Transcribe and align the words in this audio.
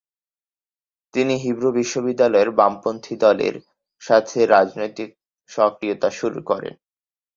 তিনি 1.13 1.33
হিব্রু 1.43 1.69
বিশ্ববিদ্যালয়ের 1.71 2.49
বামপন্থী 2.51 3.15
দলের 3.17 3.55
সাথে 4.01 4.39
রাজনৈতিক 4.47 5.09
সক্রিয়তা 5.49 6.09
শুরু 6.19 6.39
করেন। 6.45 6.73